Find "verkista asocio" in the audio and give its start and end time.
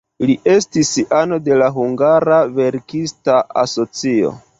2.57-4.33